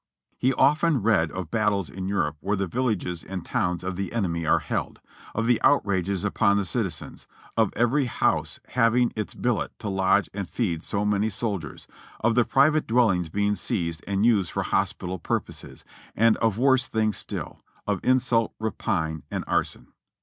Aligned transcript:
We 0.41 0.51
often 0.53 1.03
read 1.03 1.29
of 1.29 1.51
battles 1.51 1.87
in 1.87 2.07
Europe 2.07 2.37
where 2.39 2.55
the 2.57 2.65
villages 2.65 3.23
and 3.23 3.45
towns 3.45 3.83
of 3.83 3.95
the 3.97 4.13
enemy 4.13 4.47
are 4.47 4.57
held, 4.57 4.99
of 5.35 5.45
the 5.45 5.61
outrages 5.61 6.23
upon 6.23 6.57
the 6.57 6.65
citizens, 6.65 7.27
of 7.55 7.71
every 7.75 8.05
house 8.05 8.59
having 8.69 9.13
its 9.15 9.35
billet 9.35 9.77
to 9.77 9.89
lodge 9.89 10.27
and 10.33 10.49
feed 10.49 10.81
so 10.81 11.05
many 11.05 11.29
soldiers; 11.29 11.85
of 12.19 12.33
the 12.33 12.45
private 12.45 12.87
dwellings 12.87 13.29
being 13.29 13.53
seized 13.53 14.03
and 14.07 14.25
used 14.25 14.49
for 14.51 14.63
hospital 14.63 15.19
pur 15.19 15.39
poses; 15.39 15.83
and 16.15 16.35
of 16.37 16.57
worse 16.57 16.87
things 16.87 17.15
still: 17.17 17.59
of 17.85 18.03
insult, 18.03 18.55
rapine 18.59 19.21
and 19.29 19.43
arson. 19.45 19.93